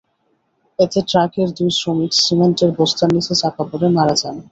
[0.79, 4.35] এতে ট্রাকের দুই শ্রমিক সিমেন্টের বস্তার নিচে চাপা পড়ে মারা যান।